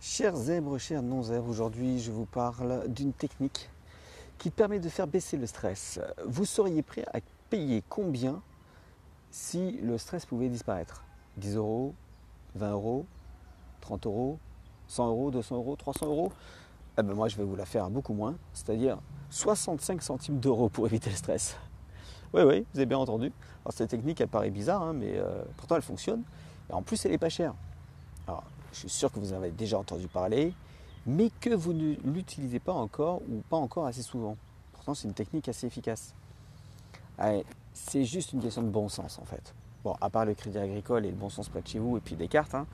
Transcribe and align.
Chers 0.00 0.36
zèbres, 0.36 0.78
chers 0.78 1.02
non-zèbres, 1.02 1.48
aujourd'hui 1.48 1.98
je 1.98 2.12
vous 2.12 2.24
parle 2.24 2.84
d'une 2.86 3.12
technique 3.12 3.68
qui 4.38 4.50
permet 4.50 4.78
de 4.78 4.88
faire 4.88 5.08
baisser 5.08 5.36
le 5.36 5.46
stress. 5.46 5.98
Vous 6.24 6.44
seriez 6.44 6.82
prêt 6.82 7.04
à 7.12 7.18
payer 7.50 7.82
combien 7.88 8.40
si 9.32 9.72
le 9.82 9.98
stress 9.98 10.24
pouvait 10.24 10.48
disparaître? 10.48 11.02
10 11.38 11.56
euros, 11.56 11.94
20 12.54 12.70
euros, 12.70 13.06
30 13.80 14.06
euros, 14.06 14.38
100 14.86 15.08
euros, 15.08 15.30
200 15.32 15.56
euros, 15.56 15.74
300 15.74 16.06
euros? 16.06 16.32
Eh 16.96 17.02
ben 17.02 17.14
Moi 17.14 17.26
je 17.26 17.36
vais 17.36 17.44
vous 17.44 17.56
la 17.56 17.66
faire 17.66 17.90
beaucoup 17.90 18.14
moins, 18.14 18.36
c'est-à-dire 18.54 18.98
65 19.30 20.00
centimes 20.00 20.38
d'euros 20.38 20.68
pour 20.68 20.86
éviter 20.86 21.10
le 21.10 21.16
stress. 21.16 21.56
Oui, 22.32 22.42
oui, 22.42 22.64
vous 22.72 22.78
avez 22.78 22.86
bien 22.86 22.98
entendu. 22.98 23.32
Alors 23.64 23.72
cette 23.72 23.90
technique 23.90 24.20
elle 24.20 24.28
paraît 24.28 24.50
bizarre, 24.50 24.80
hein, 24.82 24.92
mais 24.92 25.18
euh, 25.18 25.42
pourtant 25.56 25.74
elle 25.74 25.82
fonctionne. 25.82 26.22
Et 26.70 26.72
en 26.72 26.82
plus 26.82 27.04
elle 27.04 27.10
n'est 27.10 27.18
pas 27.18 27.30
chère. 27.30 27.54
Je 28.72 28.78
suis 28.78 28.88
sûr 28.88 29.10
que 29.12 29.18
vous 29.18 29.32
en 29.32 29.36
avez 29.36 29.50
déjà 29.50 29.78
entendu 29.78 30.08
parler, 30.08 30.54
mais 31.06 31.30
que 31.40 31.50
vous 31.50 31.72
ne 31.72 31.94
l'utilisez 32.04 32.58
pas 32.58 32.72
encore 32.72 33.22
ou 33.22 33.42
pas 33.48 33.56
encore 33.56 33.86
assez 33.86 34.02
souvent. 34.02 34.36
Pourtant, 34.72 34.94
c'est 34.94 35.08
une 35.08 35.14
technique 35.14 35.48
assez 35.48 35.66
efficace. 35.66 36.14
c'est 37.72 38.04
juste 38.04 38.32
une 38.32 38.40
question 38.40 38.62
de 38.62 38.68
bon 38.68 38.88
sens 38.88 39.18
en 39.18 39.24
fait. 39.24 39.54
Bon, 39.84 39.94
à 40.00 40.10
part 40.10 40.24
le 40.24 40.34
crédit 40.34 40.58
agricole 40.58 41.06
et 41.06 41.10
le 41.10 41.16
bon 41.16 41.30
sens 41.30 41.48
près 41.48 41.62
de 41.62 41.68
chez 41.68 41.78
vous 41.78 41.96
et 41.96 42.00
puis 42.00 42.16
des 42.16 42.28
cartes, 42.28 42.54
hein, 42.54 42.66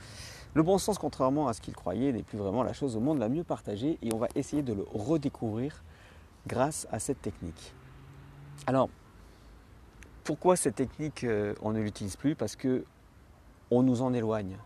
le 0.55 0.63
bon 0.63 0.79
sens, 0.79 0.99
contrairement 0.99 1.49
à 1.49 1.53
ce 1.53 1.61
qu'il 1.61 1.75
croyait, 1.75 2.13
n'est 2.13 2.23
plus 2.23 2.39
vraiment 2.39 2.63
la 2.63 2.73
chose 2.73 2.97
au 2.97 3.01
monde 3.01 3.19
la 3.19 3.29
mieux 3.29 3.43
partagée 3.43 3.99
et 4.03 4.13
on 4.15 4.19
va 4.19 4.29
essayer 4.37 4.63
de 4.63 4.73
le 4.73 4.87
redécouvrir 4.95 5.83
grâce 6.47 6.87
à 6.93 6.99
cette 7.01 7.21
technique. 7.21 7.75
Alors, 8.67 8.89
pourquoi 10.23 10.57
cette 10.57 10.77
technique 10.77 11.25
euh, 11.25 11.55
on 11.61 11.73
ne 11.73 11.81
l'utilise 11.81 12.17
plus? 12.17 12.35
Parce 12.35 12.57
que 12.57 12.85
on 13.71 13.83
nous 13.83 14.01
en 14.01 14.15
éloigne. 14.15 14.57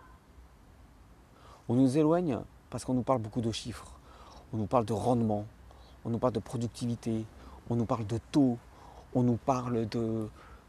On 1.68 1.74
nous 1.74 1.98
éloigne 1.98 2.38
parce 2.70 2.84
qu'on 2.84 2.94
nous 2.94 3.02
parle 3.02 3.20
beaucoup 3.20 3.40
de 3.40 3.52
chiffres, 3.52 3.92
on 4.52 4.56
nous 4.56 4.66
parle 4.66 4.84
de 4.84 4.92
rendement, 4.92 5.44
on 6.04 6.10
nous 6.10 6.18
parle 6.18 6.32
de 6.32 6.40
productivité, 6.40 7.24
on 7.70 7.76
nous 7.76 7.84
parle 7.84 8.06
de 8.06 8.18
taux, 8.32 8.58
on 9.14 9.22
nous 9.22 9.36
parle 9.36 9.86
de, 9.88 10.28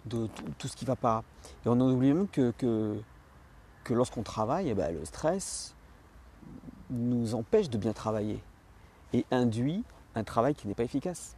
tout, 0.10 0.68
ce 0.68 0.76
qui 0.76 0.86
ne 0.86 0.90
va 0.90 0.96
pas. 0.96 1.24
Et 1.66 1.70
on 1.70 1.80
oublie 1.80 2.14
même 2.14 2.28
que, 2.28 2.52
que, 2.58 3.94
lorsqu'on 3.94 4.24
travaille, 4.24 4.70
eh 4.70 4.74
ben, 4.76 4.94
le 4.94 5.04
stress 5.06 5.74
nous 6.90 7.34
empêche 7.34 7.70
de 7.70 7.78
bien 7.78 7.94
travailler 7.94 8.42
et 9.14 9.26
induit 9.32 9.84
un 10.16 10.24
travail 10.24 10.54
qui 10.54 10.68
n'est 10.68 10.76
pas 10.76 10.84
efficace. 10.84 11.36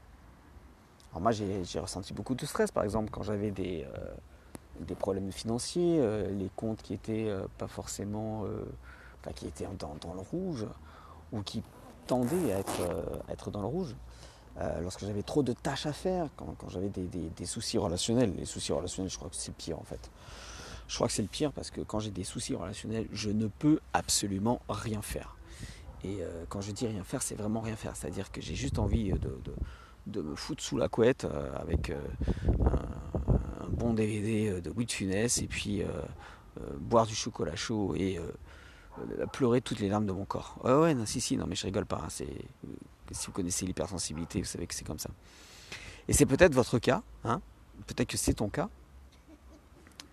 Alors 1.12 1.22
moi 1.22 1.32
j'ai 1.32 1.80
ressenti 1.80 2.14
beaucoup 2.14 2.36
de 2.36 2.46
stress. 2.46 2.72
Par 2.72 2.84
exemple 2.84 3.10
quand 3.12 3.24
j'avais 3.24 3.52
des, 3.52 3.86
euh, 3.86 4.96
problèmes 4.96 5.32
financiers, 5.32 5.98
euh, 6.00 6.30
les 6.32 6.50
comptes 6.56 6.82
qui 6.82 6.94
n'étaient 6.94 7.30
euh, 7.30 7.46
pas 7.58 7.68
forcément 7.68 8.46
qui 9.30 9.48
était 9.48 9.68
dans, 9.78 10.14
le 10.14 10.20
rouge 10.20 10.66
ou 11.32 11.42
qui 11.42 11.62
tendait 12.08 12.52
à 12.52 12.60
être, 12.60 12.82
euh, 12.82 13.04
être 13.30 13.52
dans 13.52 13.62
le 13.62 13.68
rouge. 13.68 13.96
Euh, 14.60 14.82
lorsque 14.82 15.02
j'avais 15.02 15.24
trop 15.24 15.44
de 15.44 15.54
tâches 15.54 15.86
à 15.86 15.94
faire, 15.94 16.28
quand, 16.36 16.56
j'avais 16.68 16.90
des, 16.90 17.46
soucis 17.46 17.78
relationnels, 17.78 18.34
les 18.36 18.46
soucis 18.46 18.74
relationnels, 18.74 19.10
je 19.10 19.18
crois 19.18 19.30
que 19.30 19.36
c'est 19.36 19.52
le 19.52 19.56
pire 19.56 19.80
en 19.80 19.84
fait. 19.84 20.12
Je 20.88 20.96
crois 20.96 21.08
que 21.08 21.14
c'est 21.14 21.22
le 21.22 21.30
pire 21.30 21.54
parce 21.54 21.72
que 21.72 21.82
quand 21.82 22.00
j'ai 22.00 22.12
des 22.12 22.26
soucis 22.26 22.54
relationnels, 22.54 23.08
je 23.14 23.30
ne 23.30 23.48
peux 23.48 23.80
absolument 23.94 24.62
rien 24.68 25.02
faire. 25.02 25.38
Et 26.04 26.18
euh, 26.22 26.44
quand 26.50 26.60
je 26.60 26.72
dis 26.72 26.88
rien 26.88 27.04
faire, 27.04 27.22
c'est 27.22 27.36
vraiment 27.36 27.62
rien 27.62 27.78
faire. 27.78 27.96
C'est-à-dire 27.96 28.32
que 28.32 28.42
j'ai 28.42 28.56
juste 28.56 28.78
envie 28.78 29.14
de, 30.08 30.22
me 30.22 30.36
foutre 30.36 30.62
sous 30.62 30.78
la 30.78 30.90
couette 30.90 31.26
avec 31.56 31.92
un, 31.92 33.68
bon 33.70 33.94
DVD 33.94 34.60
de 34.60 34.70
Louis 34.72 34.86
de 34.86 34.92
Funès 34.92 35.42
et 35.42 35.48
puis 35.48 35.84
boire 36.80 37.06
du 37.06 37.16
chocolat 37.16 37.56
chaud 37.56 37.96
et 37.96 38.20
pleurer 39.32 39.62
toutes 39.62 39.80
les 39.80 39.90
larmes 39.90 40.06
de 40.06 40.12
mon 40.12 40.26
corps. 40.26 40.58
Ouais, 40.64 40.74
ouais, 40.74 40.94
non, 40.94 41.06
si, 41.06 41.22
si, 41.22 41.38
non, 41.38 41.46
mais 41.48 41.56
je 41.56 41.66
rigole 41.66 41.86
pas. 41.86 42.02
Hein, 42.04 42.10
c'est, 42.10 42.28
si 43.12 43.28
vous 43.28 43.32
connaissez 43.32 43.66
l'hypersensibilité, 43.66 44.40
vous 44.40 44.48
savez 44.48 44.68
que 44.68 44.74
c'est 44.74 44.86
comme 44.86 45.00
ça. 45.00 45.10
Et 46.08 46.14
c'est 46.14 46.26
peut-être 46.26 46.54
votre 46.54 46.80
cas, 46.80 47.04
hein, 47.24 47.42
peut-être 47.88 48.10
que 48.10 48.18
c'est 48.18 48.34
ton 48.34 48.50
cas. 48.50 48.70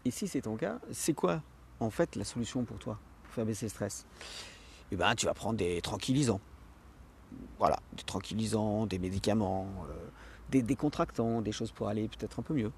Et 0.04 0.10
si 0.10 0.28
c'est 0.28 0.42
ton 0.42 0.56
cas, 0.56 0.78
c'est 0.92 1.14
quoi 1.14 1.42
en 1.80 1.90
fait 1.90 2.16
la 2.16 2.24
solution 2.24 2.64
pour 2.64 2.78
toi 2.78 2.98
pour 3.24 3.34
faire 3.34 3.46
baisser 3.46 3.66
le 3.66 3.70
stress? 3.70 4.06
Eh 4.90 4.96
ben, 4.96 5.14
tu 5.14 5.26
vas 5.26 5.34
prendre 5.34 5.58
des 5.58 5.80
tranquillisants. 5.82 6.40
Voilà, 7.58 7.78
des 7.94 8.04
tranquillisants, 8.04 8.86
des 8.86 8.98
médicaments, 8.98 9.68
euh, 9.90 10.08
des 10.48 10.62
décontractants, 10.62 11.42
des 11.42 11.52
choses 11.52 11.72
pour 11.72 11.88
aller 11.88 12.08
peut-être 12.08 12.38
un 12.38 12.42
peu 12.42 12.54
mieux. 12.54 12.72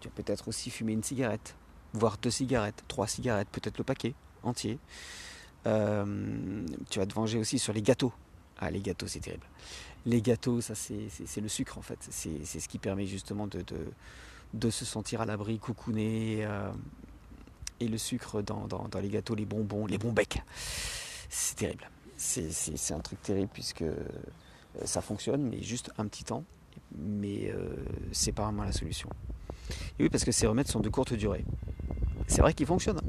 Tu 0.00 0.08
vas 0.08 0.14
peut-être 0.14 0.48
aussi 0.48 0.70
fumer 0.70 0.92
une 0.92 1.02
cigarette, 1.02 1.56
voire 1.94 2.18
deux 2.18 2.30
cigarettes, 2.30 2.84
trois 2.86 3.06
cigarettes, 3.06 3.48
peut-être 3.48 3.78
le 3.78 3.84
paquet 3.84 4.14
entier. 4.42 4.78
Euh, 5.66 6.64
tu 6.90 6.98
vas 6.98 7.06
te 7.06 7.14
venger 7.14 7.38
aussi 7.38 7.58
sur 7.58 7.72
les 7.72 7.82
gâteaux. 7.82 8.12
Ah, 8.58 8.70
les 8.70 8.80
gâteaux, 8.80 9.06
c'est 9.06 9.20
terrible. 9.20 9.46
Les 10.06 10.22
gâteaux, 10.22 10.60
ça, 10.60 10.74
c'est 10.74 11.40
le 11.40 11.48
sucre, 11.48 11.78
en 11.78 11.82
fait. 11.82 11.98
C'est 12.10 12.44
ce 12.44 12.68
qui 12.68 12.78
permet 12.78 13.06
justement 13.06 13.46
de, 13.46 14.70
se 14.70 14.84
sentir 14.84 15.20
à 15.20 15.26
l'abri, 15.26 15.58
coucouné. 15.58 16.44
Euh, 16.44 16.70
et 17.80 17.86
le 17.86 17.98
sucre 17.98 18.42
dans, 18.42 18.66
les 19.00 19.08
gâteaux, 19.08 19.36
les 19.36 19.44
bonbons, 19.44 19.86
les 19.86 19.98
bons 19.98 20.12
becs. 20.12 20.42
C'est 21.28 21.56
terrible. 21.56 21.88
C'est 22.16 22.92
un 22.92 23.00
truc 23.00 23.22
terrible 23.22 23.50
puisque 23.52 23.82
euh, 23.82 23.94
ça 24.84 25.00
fonctionne, 25.00 25.42
mais 25.42 25.62
juste 25.62 25.92
un 25.98 26.06
petit 26.06 26.24
temps. 26.24 26.44
Mais 26.96 27.52
c'est 28.12 28.32
pas 28.32 28.44
vraiment 28.44 28.64
la 28.64 28.72
solution. 28.72 29.10
Et 29.98 30.04
oui, 30.04 30.08
parce 30.08 30.24
que 30.24 30.32
ces 30.32 30.46
remèdes 30.46 30.68
sont 30.68 30.80
de 30.80 30.88
courte 30.88 31.12
durée. 31.12 31.44
C'est 32.26 32.40
vrai 32.40 32.52
qu'ils 32.52 32.66
fonctionnent, 32.66 33.00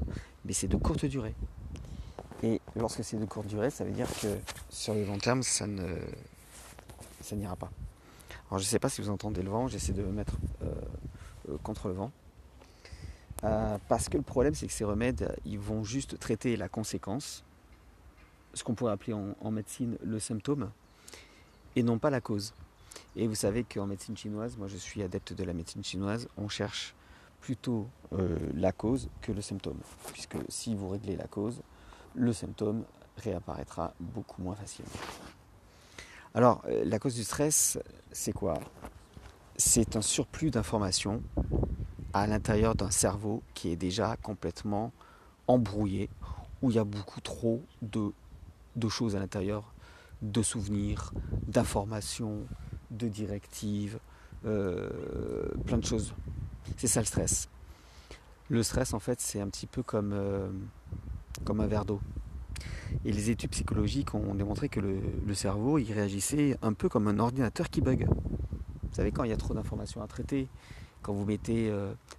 mais 0.45 0.53
c'est 0.53 0.67
de 0.67 0.77
courte 0.77 1.05
durée. 1.05 1.35
Et 2.43 2.61
lorsque 2.75 3.03
c'est 3.03 3.17
de 3.17 3.25
courte 3.25 3.47
durée, 3.47 3.69
ça 3.69 3.83
veut 3.83 3.91
dire 3.91 4.07
que 4.21 4.37
sur 4.69 4.93
le 4.93 5.05
long 5.05 5.17
terme, 5.17 5.43
ça 5.43 5.67
ne 5.67 5.97
ça 7.21 7.35
n'ira 7.35 7.55
pas. 7.55 7.69
Alors 8.49 8.59
je 8.59 8.63
ne 8.63 8.69
sais 8.69 8.79
pas 8.79 8.89
si 8.89 9.01
vous 9.01 9.09
entendez 9.09 9.41
le 9.41 9.49
vent, 9.49 9.67
j'essaie 9.67 9.93
de 9.93 10.01
me 10.01 10.11
mettre 10.11 10.37
euh, 10.63 10.71
euh, 11.49 11.57
contre 11.63 11.87
le 11.87 11.93
vent. 11.93 12.11
Euh, 13.43 13.77
parce 13.87 14.09
que 14.09 14.17
le 14.17 14.23
problème, 14.23 14.55
c'est 14.55 14.67
que 14.67 14.73
ces 14.73 14.83
remèdes, 14.83 15.35
ils 15.45 15.59
vont 15.59 15.83
juste 15.83 16.19
traiter 16.19 16.57
la 16.57 16.67
conséquence, 16.67 17.43
ce 18.53 18.63
qu'on 18.63 18.73
pourrait 18.73 18.93
appeler 18.93 19.13
en, 19.13 19.35
en, 19.39 19.51
médecine 19.51 19.97
le 20.03 20.19
symptôme, 20.19 20.71
et 21.75 21.83
non 21.83 21.99
pas 21.99 22.09
la 22.09 22.21
cause. 22.21 22.53
Et 23.15 23.27
vous 23.27 23.35
savez 23.35 23.63
qu'en 23.63 23.85
médecine 23.85 24.17
chinoise, 24.17 24.57
moi 24.57 24.67
je 24.67 24.77
suis 24.77 25.03
adepte 25.03 25.33
de 25.33 25.43
la 25.43 25.53
médecine 25.53 25.83
chinoise, 25.83 26.27
on 26.37 26.49
cherche 26.49 26.95
plutôt 27.41 27.87
la 28.53 28.71
cause 28.71 29.09
que 29.21 29.31
le 29.31 29.41
symptôme. 29.41 29.79
Puisque 30.11 30.37
si 30.49 30.75
vous 30.75 30.89
réglez 30.89 31.15
la 31.15 31.27
cause, 31.27 31.61
le 32.15 32.33
symptôme 32.33 32.83
réapparaîtra 33.17 33.93
beaucoup 33.99 34.41
moins 34.41 34.55
facilement. 34.55 34.89
Alors, 36.33 36.61
euh, 36.67 36.83
la 36.85 36.99
cause 36.99 37.15
du 37.15 37.23
stress, 37.23 37.79
c'est 38.11 38.33
quoi? 38.33 38.59
C'est 39.57 39.95
un 39.95 40.01
surplus 40.01 40.51
d'informations 40.51 41.21
à 42.13 42.27
l'intérieur 42.27 42.75
d'un 42.75 42.91
cerveau 42.91 43.41
qui 43.53 43.69
est 43.69 43.75
déjà 43.75 44.15
complètement 44.17 44.91
embrouillé, 45.47 46.09
où 46.61 46.69
il 46.69 46.75
y 46.75 46.79
a 46.79 46.83
beaucoup 46.83 47.21
trop 47.21 47.63
de, 47.81 48.13
choses 48.89 49.15
à 49.15 49.19
l'intérieur, 49.19 49.73
de 50.21 50.41
souvenirs, 50.41 51.13
d'informations, 51.47 52.45
de 52.91 53.07
directives, 53.07 53.99
euh, 54.45 54.89
plein 55.65 55.77
de 55.77 55.85
choses. 55.85 56.13
C'est 56.77 56.87
ça 56.87 56.99
le 56.99 57.05
stress. 57.05 57.49
Le 58.49 58.63
stress, 58.63 58.93
en 58.95 58.99
fait, 58.99 59.21
c'est 59.21 59.39
un 59.39 59.47
petit 59.47 59.67
peu 59.67 59.83
comme 59.83 60.11
euh, 60.11 60.49
un 61.47 61.67
verre 61.67 61.85
d'eau. 61.85 62.01
Et 63.05 63.11
les 63.11 63.29
études 63.29 63.51
psychologiques 63.51 64.15
ont 64.15 64.33
démontré 64.33 64.69
que 64.69 64.79
le, 64.79 65.33
cerveau, 65.35 65.77
il 65.77 65.91
réagissait 65.93 66.57
un 66.63 66.73
peu 66.73 66.89
comme 66.89 67.07
un 67.07 67.19
ordinateur 67.19 67.69
qui 67.69 67.81
bug. 67.81 68.07
Vous 68.07 68.95
savez, 68.95 69.11
quand 69.11 69.23
il 69.23 69.29
y 69.29 69.33
a 69.33 69.37
trop 69.37 69.53
d'informations 69.53 70.01
à 70.01 70.07
traiter, 70.07 70.47
quand 71.03 71.13
vous 71.13 71.25
mettez 71.25 71.71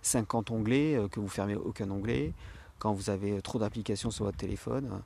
50 0.03 0.51
euh, 0.51 0.55
onglets, 0.55 0.95
euh, 0.95 1.09
que 1.09 1.19
vous 1.19 1.29
fermez 1.29 1.57
aucun 1.57 1.91
onglet, 1.91 2.33
quand 2.79 2.93
vous 2.93 3.11
avez 3.11 3.43
trop 3.43 3.59
d'applications 3.59 4.13
sur 4.13 4.25
votre 4.25 4.39
téléphone, 4.39 5.03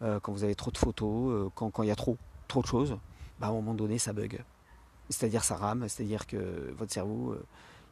quand 0.00 0.32
vous 0.32 0.42
avez 0.42 0.56
trop 0.56 0.72
de 0.72 0.78
photos, 0.78 1.52
quand, 1.54 1.70
il 1.84 1.86
y 1.86 1.92
a 1.92 1.94
trop, 1.94 2.16
trop 2.48 2.60
de 2.60 2.66
choses, 2.66 2.98
bah, 3.38 3.46
à 3.46 3.50
un 3.50 3.52
moment 3.52 3.72
donné, 3.72 3.98
ça 3.98 4.12
bug. 4.12 4.42
C'est-à-dire 5.08 5.44
ça 5.44 5.54
rame, 5.54 5.88
c'est-à-dire 5.88 6.26
que 6.26 6.74
votre 6.76 6.92
cerveau, 6.92 7.36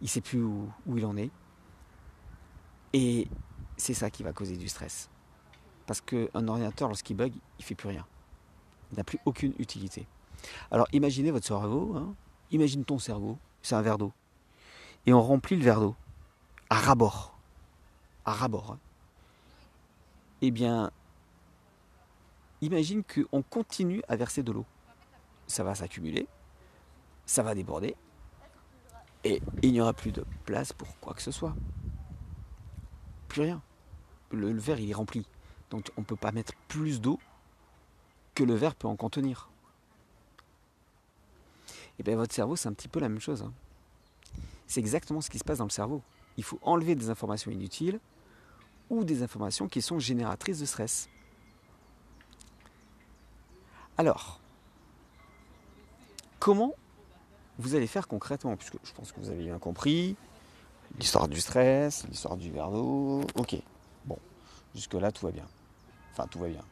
il 0.01 0.05
ne 0.05 0.09
sait 0.09 0.21
plus 0.21 0.43
où, 0.43 0.69
il 0.97 1.05
en 1.05 1.17
est. 1.17 1.31
Et 2.93 3.29
c'est 3.77 3.95
ça 3.95 4.11
qui 4.11 4.23
va 4.23 4.33
causer 4.33 4.57
du 4.57 4.69
stress. 4.69 5.11
Parce 5.87 6.01
qu'un 6.01 6.49
ordinateur, 6.49 6.89
lorsqu'il 6.89 7.17
bug, 7.17 7.33
il 7.35 7.63
ne 7.63 7.65
fait 7.65 7.75
plus 7.75 7.89
rien. 7.89 8.07
Il 8.93 8.99
n'a 8.99 9.05
plus 9.05 9.19
aucune 9.25 9.55
utilité. 9.59 10.07
Alors 10.71 10.89
imaginez 10.93 11.31
votre 11.31 11.47
cerveau, 11.47 11.95
hein. 11.97 12.15
imagine 12.51 12.85
ton 12.85 12.99
cerveau, 12.99 13.39
c'est 13.63 13.75
un 13.75 13.83
verre 13.83 13.99
d'eau. 13.99 14.13
Et 15.07 15.13
on 15.13 15.23
remplit 15.23 15.57
le 15.57 15.63
verre 15.63 15.81
d'eau 15.81 15.95
à 16.71 16.77
rabord. 16.77 17.37
À 18.25 18.33
rabord. 18.33 18.73
Hein. 18.73 18.79
Eh 20.43 20.51
bien, 20.51 20.91
imagine 22.63 23.03
qu'on 23.03 23.43
continue 23.43 24.03
à 24.09 24.17
verser 24.17 24.43
de 24.43 24.53
l'eau. 24.53 24.65
Ça 25.47 25.65
va 25.65 25.75
s'accumuler, 25.75 26.27
ça 27.27 27.43
va 27.43 27.55
déborder, 27.55 27.97
et 29.25 29.43
il 29.63 29.73
n'y 29.73 29.81
aura 29.81 29.93
plus 29.93 30.13
de 30.13 30.25
place 30.45 30.73
pour 30.73 30.99
quoi 31.01 31.15
que 31.15 31.23
ce 31.23 31.31
soit. 31.31 31.55
Plus 33.29 33.43
rien. 33.43 33.63
Le, 34.31 34.53
verre, 34.53 34.81
il 34.81 34.91
est 34.91 34.95
rempli. 34.95 35.27
Donc 35.71 35.91
on 35.97 36.01
ne 36.01 36.07
peut 36.07 36.17
pas 36.17 36.33
mettre 36.33 36.55
plus 36.69 37.01
d'eau 37.01 37.19
que 38.35 38.45
le 38.45 38.55
verre 38.55 38.75
peut 38.75 38.89
en 38.89 38.97
contenir. 38.97 39.51
Et 41.99 42.03
bien 42.03 42.17
votre 42.17 42.35
cerveau, 42.35 42.57
c'est 42.57 42.69
un 42.69 42.73
petit 42.73 42.89
peu 42.89 42.99
la 43.01 43.09
même 43.09 43.21
chose. 43.21 43.43
Hein. 43.43 43.53
C'est 44.67 44.81
exactement 44.81 45.21
ce 45.21 45.29
qui 45.29 45.39
se 45.39 45.45
passe 45.45 45.59
dans 45.59 45.65
le 45.65 45.71
cerveau. 45.71 46.03
Il 46.37 46.45
faut 46.45 46.59
enlever 46.63 46.95
des 46.95 47.11
informations 47.11 47.51
inutiles 47.51 48.01
ou 48.89 49.05
des 49.05 49.23
informations 49.23 49.69
qui 49.69 49.83
sont 49.83 49.99
génératrices 49.99 50.61
de 50.61 50.65
stress. 50.65 51.09
Alors, 53.99 54.41
comment 56.39 56.75
vous 57.61 57.75
allez 57.75 57.87
faire 57.87 58.09
concrètement 58.09 58.57
Puisque 58.57 58.77
je 58.83 58.93
pense 58.93 59.13
que 59.13 59.21
vous 59.21 59.31
avez 59.31 59.45
bien 59.45 59.59
compris 59.59 60.17
l'histoire 60.99 61.29
du 61.29 61.41
stress, 61.41 62.07
l'histoire 62.09 62.37
du 62.37 62.51
verre 62.51 62.71
d'eau. 62.71 63.23
Ok, 63.37 63.57
bon, 64.07 64.19
jusque-là 64.75 65.13
tout 65.13 65.27
va 65.27 65.33
bien. 65.33 65.47
Enfin, 66.13 66.27
tout 66.27 66.39
va 66.39 66.49
bien. 66.49 66.65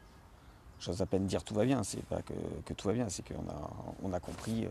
J'ose 0.81 1.03
à 1.03 1.07
peine 1.07 1.27
dire 1.27 1.43
tout 1.43 1.55
va 1.55 1.65
bien, 1.65 1.83
c'est 1.83 2.05
pas 2.05 2.23
que, 2.23 2.73
tout 2.73 2.87
va 2.87 2.95
bien, 2.95 3.09
c'est 3.09 3.25
qu'on 3.27 4.13
a, 4.13 4.21
compris. 4.21 4.67
Euh, 4.67 4.71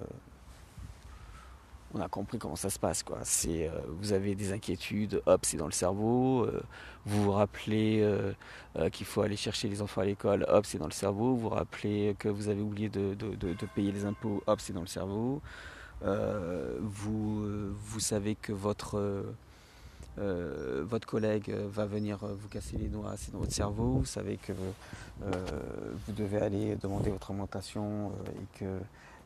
on 1.93 1.99
a 1.99 2.07
compris 2.07 2.37
comment 2.37 2.55
ça 2.55 2.69
se 2.69 2.79
passe. 2.79 3.03
C'est, 3.23 3.67
euh, 3.67 3.81
vous 3.99 4.13
avez 4.13 4.33
des 4.35 4.53
inquiétudes, 4.53 5.21
hop, 5.25 5.45
c'est 5.45 5.57
dans 5.57 5.65
le 5.65 5.73
cerveau. 5.73 6.45
Euh, 6.45 6.61
vous 7.05 7.23
vous 7.23 7.31
rappelez 7.31 8.05
qu'il 8.91 9.05
faut 9.05 9.21
aller 9.21 9.35
chercher 9.35 9.67
les 9.67 9.81
enfants 9.81 10.01
à 10.01 10.05
l'école, 10.05 10.45
hop, 10.47 10.65
c'est 10.65 10.77
dans 10.77 10.85
le 10.85 10.91
cerveau. 10.91 11.35
Vous 11.35 11.39
vous 11.39 11.49
rappelez 11.49 12.15
que 12.19 12.29
vous 12.29 12.47
avez 12.47 12.61
oublié 12.61 12.89
de, 12.89 13.15
payer 13.75 13.91
les 13.91 14.05
impôts, 14.05 14.41
hop, 14.47 14.61
c'est 14.61 14.73
dans 14.73 14.81
le 14.81 14.87
cerveau. 14.87 15.41
Vous, 16.01 17.73
vous 17.73 17.99
savez 17.99 18.35
que 18.35 18.53
votre, 18.53 19.23
votre 20.17 21.07
collègue 21.07 21.51
va 21.51 21.85
venir 21.85 22.19
vous 22.19 22.47
casser 22.47 22.77
les 22.77 22.87
doigts, 22.87 23.15
c'est 23.17 23.31
dans 23.31 23.39
votre 23.39 23.53
cerveau. 23.53 23.99
Vous 23.99 24.05
savez 24.05 24.37
que 24.37 24.53
vous 25.21 26.13
devez 26.13 26.37
aller 26.37 26.75
demander 26.75 27.09
votre 27.09 27.31
augmentation 27.31 28.11
et 28.35 28.59
que 28.59 28.79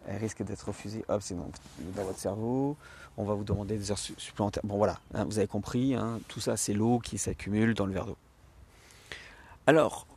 elle 0.08 0.18
risque 0.18 0.44
d'être 0.44 0.68
refusée, 0.68 1.04
hop, 1.08 1.22
c'est 1.22 1.36
dans, 1.36 2.04
votre 2.04 2.18
cerveau, 2.18 2.76
on 3.18 3.24
va 3.24 3.34
vous 3.34 3.44
demander 3.44 3.78
des 3.78 3.92
heures 3.92 3.98
supplémentaires. 3.98 4.64
Bon 4.66 4.78
voilà, 4.78 5.00
hein, 5.14 5.26
vous 5.26 5.38
avez 5.38 5.48
compris, 5.48 5.96
hein, 5.96 6.20
tout 6.28 6.40
ça 6.40 6.58
c'est 6.58 6.74
l'eau 6.74 7.00
qui 7.00 7.18
s'accumule 7.18 7.74
dans 7.74 7.86
le 7.86 7.94
verre 7.94 8.06
d'eau. 8.06 8.18
Alors, 9.68 10.08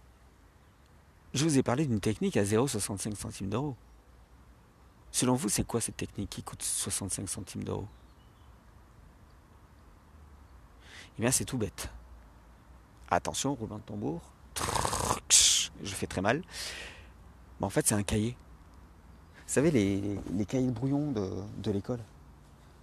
je 1.35 1.45
vous 1.45 1.59
ai 1.59 1.63
parlé 1.63 1.87
d'une 1.87 2.01
technique 2.01 2.37
à 2.37 2.45
0,65 2.45 3.15
centimes 3.15 3.49
d'euros. 3.51 3.77
Selon 5.15 5.37
vous, 5.37 5.49
c'est 5.49 5.63
quoi 5.63 5.81
cette 5.81 5.97
technique 5.97 6.29
qui 6.29 6.43
coûte 6.43 6.61
65 6.61 7.29
centimes 7.29 7.63
d'euros? 7.63 7.87
Eh 11.17 11.23
bien, 11.23 11.31
c'est 11.31 11.45
tout 11.45 11.57
bête. 11.57 11.89
Attention, 13.13 13.55
roulement 13.55 13.79
de 13.79 13.83
tambour. 13.83 14.21
Je 15.31 15.95
fais 15.95 16.09
très 16.09 16.21
mal. 16.21 16.43
Mais 17.61 17.67
en 17.67 17.71
fait, 17.71 17.87
c'est 17.87 17.95
un 17.95 18.03
cahier. 18.03 18.37
Vous 19.47 19.53
savez, 19.53 19.71
les, 19.71 20.47
cahiers 20.47 20.67
de 20.67 20.73
brouillon 20.73 21.13
de, 21.13 21.71
l'école, 21.71 22.01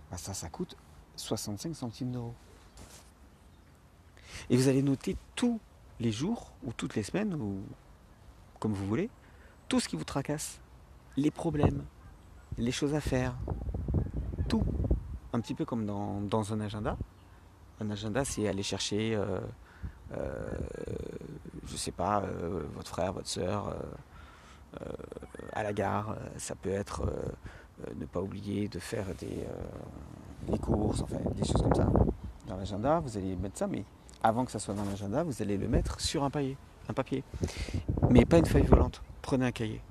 bah, 0.09 0.17
ça, 0.17 0.33
ça 0.33 0.47
coûte 0.47 0.77
65 1.17 1.75
centimes 1.75 2.13
d'euros. 2.13 2.35
Et 4.49 4.55
vous 4.55 4.69
allez 4.69 4.83
noter 4.83 5.17
tous 5.35 5.59
les 5.99 6.13
jours, 6.13 6.53
ou 6.63 6.71
toutes 6.71 6.95
les 6.95 7.03
semaines, 7.03 7.33
ou 7.33 7.61
comme 8.61 8.71
vous 8.71 8.87
voulez, 8.87 9.09
tout 9.67 9.81
ce 9.81 9.89
qui 9.89 9.97
vous 9.97 10.05
tracasse. 10.05 10.61
Les 11.17 11.29
problèmes, 11.29 11.83
les 12.57 12.71
choses 12.71 12.93
à 12.93 13.01
faire, 13.01 13.35
tout. 14.47 14.63
Un 15.33 15.39
petit 15.39 15.53
peu 15.53 15.65
comme 15.65 15.85
dans, 15.85 16.53
un 16.53 16.59
agenda. 16.59 16.97
Un 17.79 17.89
agenda, 17.89 18.25
c'est 18.25 18.47
aller 18.47 18.63
chercher, 18.63 19.15
euh, 19.15 19.39
euh, 20.13 20.45
je 21.65 21.77
sais 21.77 21.91
pas, 21.91 22.21
euh, 22.21 22.63
votre 22.75 22.89
frère, 22.89 23.13
votre 23.13 23.29
soeur 23.29 23.73
euh, 24.79 24.85
à 25.53 25.63
la 25.63 25.73
gare, 25.73 26.11
euh, 26.11 26.15
ça 26.37 26.55
peut 26.55 26.69
être 26.69 27.01
euh, 27.01 27.93
ne 27.99 28.05
pas 28.05 28.21
oublier 28.21 28.69
de 28.69 28.79
faire 28.79 29.05
des, 29.19 30.57
courses, 30.59 31.01
enfin 31.01 31.17
des 31.35 31.43
choses 31.43 31.61
comme 31.61 31.75
ça. 31.75 31.87
Dans 32.47 32.55
l'agenda, 32.55 32.99
vous 32.99 33.17
allez 33.17 33.35
mettre 33.35 33.57
ça, 33.57 33.67
mais 33.67 33.83
avant 34.23 34.45
que 34.45 34.51
ça 34.51 34.59
soit 34.59 34.73
dans 34.73 34.85
l'agenda, 34.85 35.23
vous 35.23 35.41
allez 35.41 35.57
le 35.57 35.67
mettre 35.67 35.99
sur 35.99 36.23
un 36.23 36.29
papier, 36.29 36.55
un 36.87 36.93
papier. 36.93 37.23
Mais 38.09 38.23
pas 38.23 38.37
une 38.37 38.45
feuille 38.45 38.65
volante. 38.65 39.01
Prenez 39.21 39.45
un 39.45 39.51
cahier. 39.51 39.81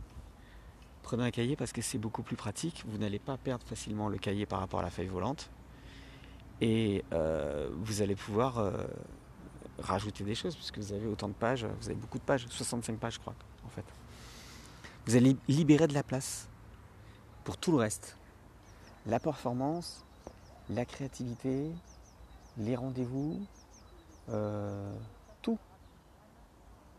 Prenez 1.11 1.25
un 1.25 1.33
cahier 1.33 1.57
parce 1.57 1.73
que 1.73 1.83
c'est 1.83 1.99
beaucoup 1.99 2.23
plus 2.23 2.37
pratique. 2.37 2.85
Vous 2.87 2.97
n'allez 2.97 3.19
pas 3.19 3.37
perdre 3.37 3.67
facilement 3.67 4.09
le 4.09 4.17
cahier 4.17 4.47
par 4.47 4.61
rapport 4.61 4.79
à 4.79 4.85
la 4.85 4.91
feuille 4.91 5.09
volante. 5.09 5.51
Et 6.61 7.03
vous 7.83 8.01
allez 8.01 8.15
pouvoir 8.15 8.73
rajouter 9.81 10.23
des 10.23 10.37
choses 10.37 10.55
puisque 10.55 10.79
vous 10.79 10.93
avez 10.93 11.09
autant 11.09 11.27
de 11.27 11.33
pages. 11.33 11.67
Vous 11.81 11.89
avez 11.89 11.99
beaucoup 11.99 12.19
de 12.19 12.23
pages, 12.23 12.47
65 12.47 12.97
pages, 12.97 13.15
je 13.15 13.19
crois, 13.19 13.35
en 13.67 13.71
fait. 13.71 13.83
Vous 15.05 15.17
allez 15.17 15.37
libérer 15.49 15.89
de 15.89 15.95
la 15.95 16.05
place 16.05 16.49
pour 17.43 17.57
tout 17.57 17.73
le 17.73 17.79
reste. 17.79 18.17
La 19.05 19.19
performance, 19.19 20.05
la 20.69 20.85
créativité, 20.85 21.73
les 22.57 22.77
rendez-vous, 22.77 23.45
euh, 24.29 24.95
tout. 25.43 25.59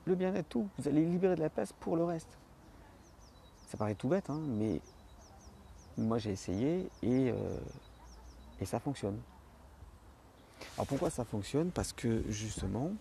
Le 0.03 0.15
bien-être, 0.15 0.49
tout. 0.49 0.67
Vous 0.79 0.89
allez 0.89 1.05
libérer 1.05 1.37
de 1.37 1.41
la 1.41 1.49
place 1.49 1.71
pour 1.71 1.95
le 1.95 2.03
reste. 2.03 2.37
Ça 3.71 3.77
paraît 3.77 3.95
tout 3.95 4.09
bête, 4.09 4.29
hein, 4.29 4.41
mais 4.49 4.81
moi 5.97 6.17
j'ai 6.17 6.31
essayé 6.31 6.89
et, 7.01 7.31
euh, 7.31 7.57
et 8.59 8.65
ça 8.65 8.81
fonctionne. 8.81 9.17
Alors 10.75 10.87
pourquoi 10.87 11.09
ça 11.09 11.23
fonctionne? 11.23 11.71
Parce 11.71 11.93
que 11.93 12.21
justement, 12.27 12.91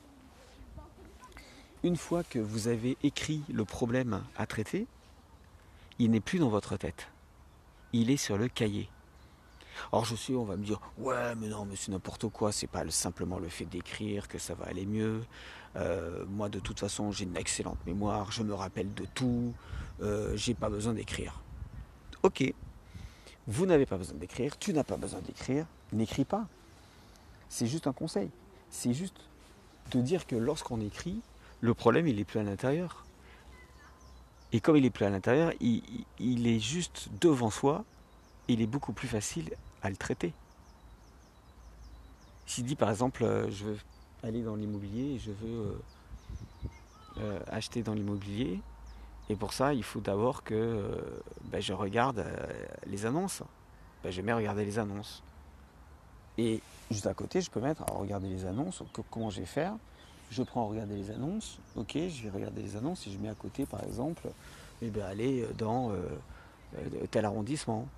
une 1.82 1.96
fois 1.96 2.22
que 2.22 2.38
vous 2.38 2.68
avez 2.68 2.96
écrit 3.02 3.42
le 3.52 3.64
problème 3.64 4.22
à 4.36 4.46
traiter, 4.46 4.86
il 5.98 6.12
n'est 6.12 6.20
plus 6.20 6.38
dans 6.38 6.50
votre 6.50 6.76
tête. 6.76 7.08
Il 7.92 8.08
est 8.08 8.16
sur 8.16 8.38
le 8.38 8.46
cahier. 8.46 8.88
Or 9.92 10.04
je 10.04 10.14
sais, 10.14 10.34
on 10.34 10.44
va 10.44 10.56
me 10.56 10.64
dire, 10.64 10.80
ouais, 10.98 11.34
mais 11.36 11.48
non, 11.48 11.64
mais 11.64 11.76
c'est 11.76 11.90
n'importe 11.90 12.28
quoi, 12.28 12.52
c'est 12.52 12.66
pas 12.66 12.88
simplement 12.90 13.38
le 13.38 13.48
fait 13.48 13.64
d'écrire 13.64 14.28
que 14.28 14.38
ça 14.38 14.54
va 14.54 14.66
aller 14.66 14.86
mieux. 14.86 15.20
Euh, 15.76 16.24
moi, 16.28 16.48
de 16.48 16.58
toute 16.58 16.80
façon, 16.80 17.12
j'ai 17.12 17.24
une 17.24 17.36
excellente 17.36 17.78
mémoire, 17.86 18.32
je 18.32 18.42
me 18.42 18.54
rappelle 18.54 18.92
de 18.94 19.04
tout, 19.14 19.52
euh, 20.02 20.36
j'ai 20.36 20.54
pas 20.54 20.68
besoin 20.68 20.94
d'écrire. 20.94 21.40
Ok, 22.22 22.52
vous 23.46 23.66
n'avez 23.66 23.86
pas 23.86 23.96
besoin 23.96 24.16
d'écrire, 24.16 24.58
tu 24.58 24.72
n'as 24.72 24.84
pas 24.84 24.96
besoin 24.96 25.20
d'écrire, 25.20 25.66
n'écris 25.92 26.24
pas. 26.24 26.46
C'est 27.48 27.66
juste 27.66 27.86
un 27.86 27.92
conseil. 27.92 28.30
C'est 28.70 28.94
juste 28.94 29.16
de 29.90 30.00
dire 30.00 30.26
que 30.26 30.36
lorsqu'on 30.36 30.80
écrit, 30.80 31.20
le 31.60 31.74
problème, 31.74 32.06
il 32.06 32.18
est 32.20 32.24
plus 32.24 32.40
à 32.40 32.42
l'intérieur. 32.42 33.04
Et 34.52 34.60
comme 34.60 34.76
il 34.76 34.84
est 34.84 34.90
plus 34.90 35.04
à 35.04 35.10
l'intérieur, 35.10 35.52
il, 35.60 36.46
est 36.46 36.58
juste 36.58 37.08
devant 37.20 37.50
soi. 37.50 37.84
il 38.48 38.60
est 38.60 38.66
beaucoup 38.66 38.92
plus 38.92 39.08
facile 39.08 39.50
à 39.82 39.90
le 39.90 39.96
traiter. 39.96 40.32
S'il 42.50 42.64
dit 42.64 42.74
par 42.74 42.90
exemple, 42.90 43.22
euh, 43.22 43.48
je 43.50 43.64
veux 43.64 43.78
aller 44.24 44.42
dans 44.42 44.56
l'immobilier, 44.56 45.20
je 45.20 45.30
veux 45.30 45.66
euh, 45.66 45.80
euh, 47.18 47.38
acheter 47.46 47.84
dans 47.84 47.94
l'immobilier, 47.94 48.60
et 49.28 49.36
pour 49.36 49.52
ça, 49.52 49.72
il 49.72 49.84
faut 49.84 50.00
d'abord 50.00 50.42
que 50.42 51.00
ben, 51.44 51.62
je 51.62 51.72
regarde 51.72 52.26
les 52.86 53.06
annonces. 53.06 53.44
Ben, 54.02 54.10
J'aime 54.10 54.26
bien 54.26 54.34
regarder 54.34 54.64
les 54.64 54.80
annonces. 54.80 55.22
Et 56.38 56.60
juste 56.90 57.06
à 57.06 57.14
côté, 57.14 57.40
je 57.40 57.50
peux 57.50 57.60
mettre 57.60 57.82
à 57.82 57.92
regarder 57.94 58.28
les 58.28 58.44
annonces, 58.44 58.82
comment 59.10 59.30
je 59.30 59.40
vais 59.40 59.46
faire 59.46 59.76
je 60.32 60.44
prends 60.44 60.68
regarder 60.68 60.94
les 60.94 61.10
annonces, 61.10 61.58
ok, 61.74 61.98
je 62.08 62.22
vais 62.22 62.30
regarder 62.30 62.62
les 62.62 62.76
annonces 62.76 63.04
et 63.08 63.10
je 63.10 63.18
mets 63.18 63.28
à 63.28 63.34
côté 63.34 63.66
par 63.66 63.82
exemple, 63.82 64.28
eh 64.80 64.88
bien, 64.88 65.04
aller 65.04 65.44
dans 65.58 65.90
tel 67.10 67.24
arrondissement. 67.24 67.88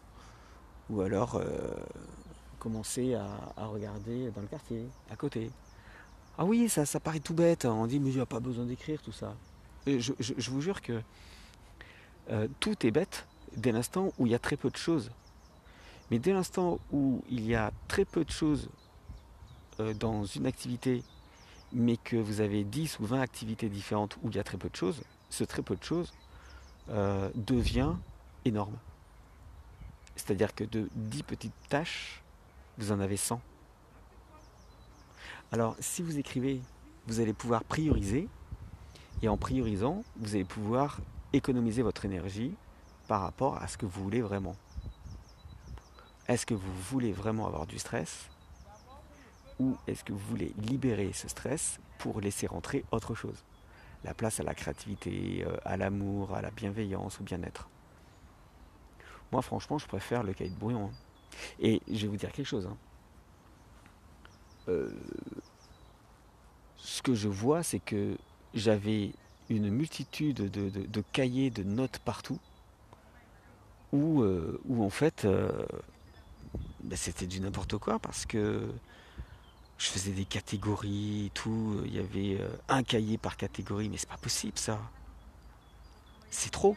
Ou 0.92 1.00
alors 1.00 1.34
euh, 1.34 1.44
commencer 2.61 3.14
à, 3.14 3.66
regarder 3.66 4.30
dans 4.30 4.42
le 4.42 4.46
quartier, 4.46 4.87
à 5.11 5.16
côté. 5.16 5.50
Ah 6.38 6.44
oui, 6.44 6.68
ça, 6.68 6.84
paraît 7.00 7.18
tout 7.18 7.34
bête, 7.34 7.64
hein. 7.64 7.72
on 7.72 7.87
dit 7.87 7.99
mais 7.99 8.11
il 8.11 8.16
n'y 8.16 8.20
a 8.20 8.26
pas 8.26 8.40
besoin 8.40 8.64
d'écrire 8.64 9.02
tout 9.02 9.12
ça. 9.12 9.34
je, 9.87 10.50
vous 10.50 10.61
jure 10.61 10.80
que 10.80 11.02
tout 12.61 12.87
est 12.87 12.90
bête 12.90 13.26
dès 13.56 13.72
l'instant 13.72 14.12
où 14.18 14.26
il 14.26 14.32
y 14.32 14.34
a 14.34 14.38
très 14.38 14.56
peu 14.56 14.70
de 14.70 14.76
choses. 14.76 15.11
Mais 16.11 16.18
dès 16.18 16.32
l'instant 16.32 16.78
où 16.92 17.22
il 17.28 17.44
y 17.46 17.54
a 17.54 17.72
très 17.88 18.04
peu 18.04 18.25
de 18.25 18.30
choses 18.30 18.68
dans 19.99 20.25
une 20.25 20.46
activité 20.46 21.02
mais 21.72 21.96
que 21.96 22.16
vous 22.16 22.40
avez 22.40 22.64
10 22.64 23.00
ou 23.00 23.06
20 23.06 23.20
activités 23.20 23.68
différentes 23.68 24.16
où 24.22 24.28
il 24.28 24.37
y 24.37 24.38
a 24.38 24.44
très 24.44 24.58
peu 24.58 24.68
de 24.68 24.76
choses, 24.76 25.02
ce 25.30 25.44
très 25.44 25.62
peu 25.62 25.75
de 25.75 25.82
choses 25.82 26.12
euh, 26.90 27.30
devient 27.34 27.94
énorme. 28.44 28.76
C'est-à-dire 30.16 30.54
que 30.54 30.64
de 30.64 30.88
10 30.95 31.23
petites 31.23 31.69
tâches, 31.69 32.23
vous 32.78 32.92
en 32.92 33.00
avez 33.00 33.16
100. 33.16 33.40
Alors 35.50 35.76
si 35.81 36.02
vous 36.02 36.19
écrivez, 36.19 36.61
vous 37.07 37.21
allez 37.21 37.33
pouvoir 37.33 37.64
prioriser, 37.64 38.28
et 39.23 39.28
en 39.28 39.37
priorisant, 39.37 40.02
vous 40.16 40.35
allez 40.35 40.45
pouvoir 40.45 40.99
économiser 41.33 41.83
votre 41.83 42.04
énergie 42.04 42.54
par 43.07 43.21
rapport 43.23 43.57
à 43.62 43.69
ce 43.69 43.78
que 43.78 43.87
vous 43.87 44.02
voulez 44.02 44.21
vraiment. 44.21 44.57
Est-ce 46.28 46.45
que 46.45 46.54
vous 46.54 46.73
voulez 46.90 47.12
vraiment 47.12 47.47
avoir 47.47 47.66
du 47.66 47.78
stress 47.78 48.28
ou 49.59 49.76
est-ce 49.87 50.02
que 50.02 50.12
vous 50.12 50.19
voulez 50.19 50.52
libérer 50.57 51.12
ce 51.12 51.28
stress 51.28 51.78
pour 51.99 52.21
laisser 52.21 52.47
rentrer 52.47 52.85
autre 52.90 53.14
chose? 53.14 53.45
La 54.02 54.14
place 54.14 54.40
à 54.40 54.42
la 54.42 54.54
créativité, 54.54 55.45
euh, 55.47 55.57
à 55.64 55.76
l'amour, 55.76 56.35
à 56.35 56.42
la 56.42 56.50
bienveillance, 56.50 57.21
au 57.21 57.23
bien-être. 57.23 57.69
Moi, 59.32 59.42
franchement, 59.42 59.78
je 59.78 59.86
préfère 59.86 60.22
le 60.22 60.34
cahier 60.34 60.50
de 60.50 60.56
brouillon. 60.56 60.86
Hein. 60.86 60.96
Et 61.60 61.80
je 61.90 62.02
vais 62.02 62.08
vous 62.08 62.16
dire 62.16 62.32
quelque 62.32 62.46
chose. 62.46 62.66
Hein. 62.66 62.76
Euh, 64.68 64.90
ce 66.76 67.02
que 67.02 67.14
je 67.14 67.28
vois, 67.28 67.62
c'est 67.62 67.80
que 67.80 68.16
j'avais 68.54 69.12
une 69.48 69.70
multitude 69.70 70.50
de, 70.50 71.00
cahiers, 71.12 71.50
de 71.50 71.62
notes 71.62 71.98
partout, 71.98 72.38
où, 73.92 74.22
euh, 74.22 74.60
en 74.78 74.90
fait, 74.90 75.26
ben, 76.82 76.96
c'était 76.96 77.26
du 77.26 77.40
n'importe 77.40 77.78
quoi, 77.78 77.98
parce 77.98 78.26
que 78.26 78.68
je 79.82 79.88
faisais 79.88 80.12
des 80.12 80.24
catégories 80.24 81.26
et 81.26 81.30
tout. 81.30 81.80
Il 81.84 81.94
y 81.94 81.98
avait 81.98 82.40
euh, 82.40 82.48
un 82.68 82.84
cahier 82.84 83.18
par 83.18 83.36
catégorie, 83.36 83.88
mais 83.88 83.96
c'est 83.96 84.08
pas 84.08 84.16
possible 84.16 84.56
ça. 84.56 84.78
C'est 86.30 86.50
trop. 86.50 86.76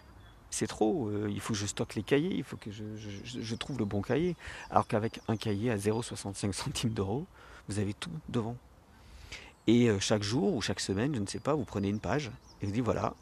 C'est 0.55 0.67
trop. 0.67 1.09
Euh, 1.09 1.27
il 1.29 1.39
faut 1.39 1.53
que 1.53 1.59
je 1.59 1.65
stocke 1.65 1.95
les 1.95 2.03
cahiers, 2.03 2.33
il 2.33 2.43
faut 2.43 2.57
que 2.57 2.71
je, 2.71 3.55
trouve 3.55 3.77
le 3.77 3.85
bon 3.85 4.01
cahier. 4.01 4.35
Alors 4.69 4.87
qu'avec 4.87 5.19
un 5.27 5.37
cahier 5.37 5.71
à 5.71 5.77
0,65 5.77 6.51
centimes 6.53 6.91
d'euros, 6.91 7.25
vous 7.67 7.79
avez 7.79 7.93
tout 7.93 8.11
devant. 8.29 8.55
Et 9.67 9.89
euh, 9.89 9.99
chaque 9.99 10.23
jour 10.23 10.53
ou 10.53 10.61
chaque 10.61 10.79
semaine, 10.79 11.13
je 11.15 11.19
ne 11.19 11.25
sais 11.25 11.39
pas, 11.39 11.55
vous 11.55 11.65
prenez 11.65 11.89
une 11.89 11.99
page 11.99 12.31
et 12.61 12.65
vous 12.65 12.71
dites 12.71 12.83
voilà, 12.83 13.13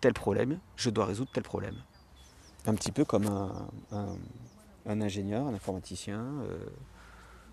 tel 0.00 0.12
problème, 0.12 0.58
je 0.76 0.90
dois 0.90 1.06
résoudre 1.06 1.30
tel 1.32 1.42
problème. 1.42 1.76
Un 2.66 2.74
petit 2.74 2.92
peu 2.92 3.04
comme 3.04 3.26
un, 3.90 5.00
ingénieur, 5.00 5.46
un 5.46 5.54
informaticien 5.54 6.24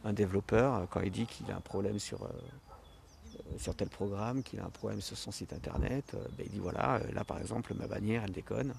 un 0.05 0.13
développeur, 0.13 0.75
euh, 0.75 0.85
quand 0.89 1.01
il 1.01 1.11
dit 1.11 1.25
qu'il 1.25 1.51
a 1.51 1.57
un 1.57 1.61
problème 1.61 1.99
sur, 1.99 2.23
euh, 2.23 2.27
euh, 2.27 3.57
sur 3.57 3.75
tel 3.75 3.89
programme, 3.89 4.43
qu'il 4.43 4.59
a 4.59 4.65
un 4.65 4.69
problème 4.69 5.01
sur 5.01 5.17
son 5.17 5.31
site 5.31 5.51
internet, 5.51 6.15
ben, 6.37 6.45
il 6.45 6.51
dit 6.51 6.59
voilà, 6.59 7.01
là 7.11 7.23
par 7.25 7.39
exemple, 7.39 7.73
ma 7.73 7.87
bannière, 7.87 8.23
elle 8.23 8.31
déconne, 8.31 8.73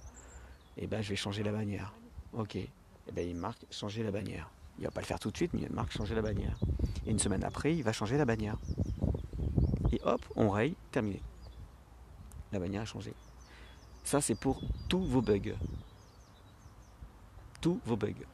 eh 0.79 0.87
ben 0.87 1.03
je 1.03 1.11
vais 1.11 1.17
changer 1.17 1.43
la 1.43 1.53
bannière. 1.53 1.95
Ok. 2.33 2.57
Et 2.57 2.71
eh 3.09 3.13
ben, 3.13 3.29
il 3.29 3.37
marque 3.37 3.61
changer 3.71 4.03
la 4.03 4.11
bannière. 4.11 4.51
Il 4.79 4.85
va 4.85 4.91
pas 4.91 5.01
le 5.01 5.07
faire 5.07 5.19
tout 5.19 5.31
de 5.31 5.37
suite, 5.37 5.53
mais 5.55 5.63
il 5.63 5.71
marque 5.71 5.93
changer 5.93 6.15
la 6.15 6.23
bannière. 6.23 6.59
Et 7.07 7.11
une 7.11 7.19
semaine 7.19 7.45
après, 7.45 7.75
il 7.75 7.83
va 7.83 7.93
changer 7.93 8.19
la 8.19 8.25
bannière. 8.25 8.59
Et 9.93 10.01
hop, 10.05 10.21
on 10.35 10.51
raye, 10.51 10.75
terminé. 10.91 11.23
La 12.53 12.59
bannière 12.59 12.83
a 12.83 12.85
changé. 12.85 13.15
Ça, 14.05 14.21
c'est 14.21 14.35
pour 14.35 14.61
tous 14.89 15.05
vos 15.05 15.23
bugs. 15.23 15.55
Tous 17.61 17.81
vos 17.87 17.97
bugs. 17.97 18.25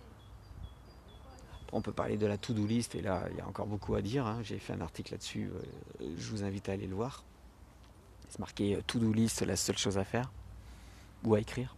On 1.72 1.80
peut 1.80 1.92
parler 1.92 2.16
de 2.18 2.26
la 2.26 2.36
to-do 2.36 2.66
list, 2.66 2.94
et 2.94 3.00
là, 3.02 3.24
il 3.30 3.36
y 3.38 3.40
a 3.40 3.46
encore 3.46 3.66
beaucoup 3.66 3.94
à 3.94 4.02
dire. 4.02 4.26
Hein. 4.26 4.40
J'ai 4.42 4.58
fait 4.58 4.74
un 4.74 4.80
article 4.80 5.12
là-dessus, 5.12 5.50
euh, 5.50 6.14
je 6.18 6.30
vous 6.30 6.44
invite 6.44 6.68
à 6.68 6.72
aller 6.72 6.86
le 6.86 6.94
voir. 6.94 7.24
C'est 8.28 8.40
marqué 8.40 8.76
euh, 8.76 8.82
to-do 8.86 9.12
list, 9.12 9.40
la 9.42 9.56
seule 9.56 9.78
chose 9.78 9.96
à 9.96 10.04
faire, 10.04 10.30
ou 11.24 11.34
à 11.34 11.40
écrire. 11.40 11.74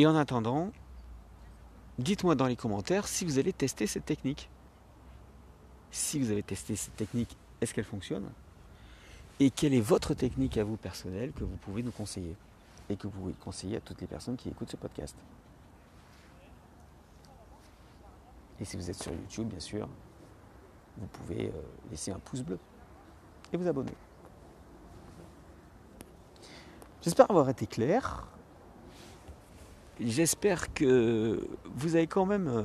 Et 0.00 0.06
en 0.06 0.16
attendant, 0.16 0.72
dites-moi 1.98 2.34
dans 2.34 2.46
les 2.46 2.56
commentaires 2.56 3.06
si 3.06 3.26
vous 3.26 3.38
allez 3.38 3.52
tester 3.52 3.86
cette 3.86 4.06
technique. 4.06 4.48
Si 5.90 6.18
vous 6.18 6.30
avez 6.30 6.42
testé 6.42 6.74
cette 6.74 6.96
technique, 6.96 7.36
est-ce 7.60 7.74
qu'elle 7.74 7.84
fonctionne? 7.84 8.30
Et 9.40 9.50
quelle 9.50 9.74
est 9.74 9.80
votre 9.82 10.14
technique 10.14 10.56
à 10.56 10.64
vous 10.64 10.78
personnelle 10.78 11.32
que 11.32 11.44
vous 11.44 11.58
pouvez 11.58 11.82
nous 11.82 11.90
conseiller 11.90 12.34
Et 12.88 12.96
que 12.96 13.08
vous 13.08 13.20
pouvez 13.20 13.34
conseiller 13.34 13.76
à 13.76 13.80
toutes 13.80 14.00
les 14.00 14.06
personnes 14.06 14.38
qui 14.38 14.48
écoutent 14.48 14.70
ce 14.70 14.78
podcast? 14.78 15.14
Et 18.58 18.64
si 18.64 18.78
vous 18.78 18.88
êtes 18.88 19.02
sur 19.02 19.12
YouTube, 19.12 19.48
bien 19.48 19.60
sûr, 19.60 19.86
vous 20.96 21.08
pouvez 21.08 21.48
euh, 21.48 21.62
laisser 21.90 22.10
un 22.10 22.20
pouce 22.20 22.40
bleu 22.40 22.58
et 23.52 23.58
vous 23.58 23.68
abonner. 23.68 23.92
J'espère 27.02 27.30
avoir 27.30 27.50
été 27.50 27.66
clair. 27.66 28.26
J'espère 30.00 30.72
que 30.72 31.46
vous 31.74 31.94
avez 31.94 32.06
quand 32.06 32.24
même 32.24 32.48
euh, 32.48 32.62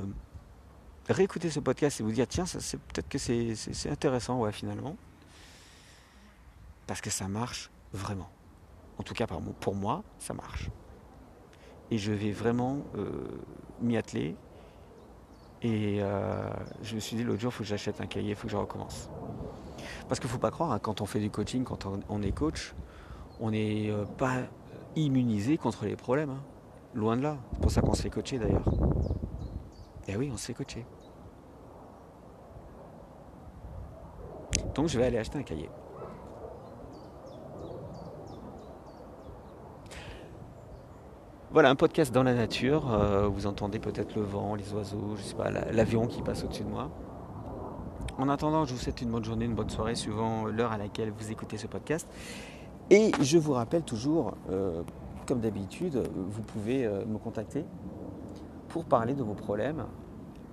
réécouté 1.06 1.50
ce 1.50 1.60
podcast 1.60 2.00
et 2.00 2.02
vous 2.02 2.10
dire 2.10 2.26
tiens, 2.26 2.46
c'est 2.46 2.80
peut-être 2.80 3.10
que 3.10 3.18
c'est 3.18 3.90
intéressant, 3.90 4.40
ouais, 4.40 4.52
finalement. 4.52 4.96
Parce 6.86 7.02
que 7.02 7.10
ça 7.10 7.28
marche 7.28 7.70
vraiment. 7.92 8.30
En 8.98 9.02
tout 9.02 9.12
cas, 9.12 9.26
pour 9.60 9.74
moi, 9.74 10.02
ça 10.18 10.32
marche. 10.32 10.70
Et 11.90 11.98
je 11.98 12.10
vais 12.10 12.32
vraiment 12.32 12.78
euh, 12.96 13.10
m'y 13.82 13.98
atteler 13.98 14.34
et 15.60 15.98
euh, 16.00 16.48
je 16.82 16.94
me 16.94 17.00
suis 17.00 17.16
dit 17.16 17.24
l'autre 17.24 17.40
jour, 17.40 17.52
il 17.52 17.56
faut 17.56 17.64
que 17.64 17.68
j'achète 17.68 18.00
un 18.00 18.06
cahier, 18.06 18.30
il 18.30 18.34
faut 18.34 18.46
que 18.46 18.52
je 18.52 18.56
recommence. 18.56 19.10
Parce 20.08 20.20
qu'il 20.20 20.28
ne 20.28 20.32
faut 20.32 20.38
pas 20.38 20.50
croire, 20.50 20.72
hein, 20.72 20.78
quand 20.78 21.02
on 21.02 21.06
fait 21.06 21.20
du 21.20 21.28
coaching, 21.28 21.64
quand 21.64 21.86
on, 22.08 22.22
est 22.22 22.32
coach, 22.32 22.74
on 23.40 23.50
n'est 23.50 23.92
pas 24.16 24.38
immunisé 24.96 25.58
contre 25.58 25.84
les 25.84 25.96
problèmes. 25.96 26.30
Hein. 26.30 26.42
Loin 26.94 27.16
de 27.16 27.22
là. 27.22 27.36
C'est 27.52 27.60
pour 27.60 27.70
ça 27.70 27.80
qu'on 27.80 27.94
se 27.94 28.02
fait 28.02 28.10
coacher 28.10 28.38
d'ailleurs. 28.38 28.64
Eh 30.08 30.16
oui, 30.16 30.30
on 30.32 30.36
se 30.36 30.46
fait 30.46 30.54
coacher. 30.54 30.86
Donc 34.74 34.88
je 34.88 34.98
vais 34.98 35.06
aller 35.06 35.18
acheter 35.18 35.38
un 35.38 35.42
cahier. 35.42 35.70
Voilà, 41.50 41.70
un 41.70 41.74
podcast 41.74 42.12
dans 42.12 42.22
la 42.22 42.34
nature. 42.34 42.92
Euh, 42.92 43.28
vous 43.28 43.46
entendez 43.46 43.78
peut-être 43.78 44.14
le 44.14 44.22
vent, 44.22 44.54
les 44.54 44.74
oiseaux, 44.74 45.14
je 45.16 45.22
sais 45.22 45.34
pas, 45.34 45.50
l'avion 45.50 46.06
qui 46.06 46.20
passe 46.20 46.44
au-dessus 46.44 46.64
de 46.64 46.68
moi. 46.68 46.90
En 48.18 48.28
attendant, 48.28 48.66
je 48.66 48.74
vous 48.74 48.78
souhaite 48.78 49.00
une 49.00 49.10
bonne 49.10 49.24
journée, 49.24 49.46
une 49.46 49.54
bonne 49.54 49.70
soirée, 49.70 49.94
suivant 49.94 50.44
l'heure 50.44 50.72
à 50.72 50.78
laquelle 50.78 51.10
vous 51.10 51.30
écoutez 51.30 51.56
ce 51.56 51.66
podcast. 51.66 52.08
Et 52.90 53.12
je 53.22 53.38
vous 53.38 53.52
rappelle 53.52 53.82
toujours, 53.82 54.34
euh, 54.50 54.82
comme 55.26 55.40
d'habitude, 55.40 56.02
vous 56.14 56.42
pouvez 56.42 56.86
euh, 56.86 57.04
me 57.04 57.18
contacter 57.18 57.64
pour 58.68 58.84
parler 58.84 59.14
de 59.14 59.22
vos 59.22 59.34
problèmes 59.34 59.84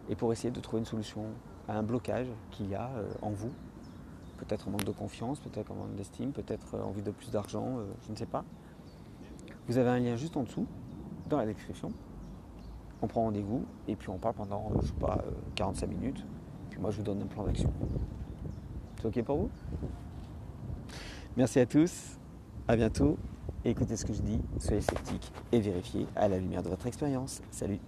et 0.10 0.16
pour 0.16 0.32
essayer 0.34 0.52
de 0.52 0.60
trouver 0.60 0.80
une 0.80 0.86
solution 0.86 1.26
à 1.68 1.78
un 1.78 1.84
blocage 1.84 2.28
qu'il 2.52 2.70
y 2.70 2.76
a 2.76 2.90
en 3.22 3.30
vous. 3.30 3.52
Peut-être 4.38 4.68
en 4.68 4.72
manque 4.72 4.84
de 4.84 4.92
confiance, 4.92 5.40
peut-être 5.40 5.72
en 5.72 5.76
manque 5.76 5.96
d'estime, 5.96 6.32
peut-être 6.32 6.78
envie 6.80 7.02
de 7.02 7.12
plus 7.12 7.32
d'argent, 7.32 7.78
je 8.06 8.12
ne 8.12 8.18
sais 8.18 8.26
pas. 8.26 8.44
Vous 9.68 9.78
avez 9.78 9.90
un 9.90 10.00
lien 10.00 10.16
juste 10.18 10.36
en 10.36 10.44
dessous 10.44 10.68
dans 11.30 11.38
la 11.38 11.46
description. 11.46 11.90
On 13.02 13.08
prend 13.08 13.22
rendez-vous 13.24 13.66
et 13.88 13.96
puis 13.96 14.10
on 14.10 14.18
parle 14.18 14.36
pendant, 14.36 14.72
je 14.82 14.88
sais 14.88 14.94
pas, 14.94 15.24
45 15.56 15.86
euh, 15.86 15.90
minutes. 15.90 16.26
Puis 16.70 16.80
moi, 16.80 16.92
je 16.92 16.98
vous 16.98 17.04
donne 17.04 17.22
un 17.22 17.26
plan 17.26 17.44
d'action. 17.44 17.72
C'est 19.02 19.08
OK 19.08 19.24
pour 19.24 19.38
vous? 19.38 19.50
Merci 21.36 21.60
à 21.60 21.66
tous. 21.66 22.18
À 22.68 22.76
bientôt. 22.76 23.18
Écoutez 23.66 23.96
ce 23.96 24.06
que 24.06 24.14
je 24.14 24.22
dis. 24.22 24.40
Soyez 24.60 24.82
sceptiques 24.82 25.32
et 25.52 25.60
vérifiez 25.60 26.08
à 26.16 26.28
la 26.28 26.38
lumière 26.38 26.64
de 26.64 26.70
votre 26.70 26.88
expérience. 26.88 27.42
Salut 27.52 27.80